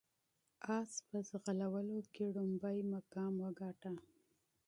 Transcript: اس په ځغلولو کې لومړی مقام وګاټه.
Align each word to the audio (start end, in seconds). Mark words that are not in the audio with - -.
اس 0.77 0.91
په 1.07 1.17
ځغلولو 1.29 1.97
کې 2.13 2.25
لومړی 2.35 2.77
مقام 2.93 3.33
وګاټه. 3.43 3.91